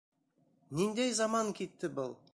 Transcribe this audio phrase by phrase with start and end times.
[0.79, 2.21] Ниндәй заман китте был?!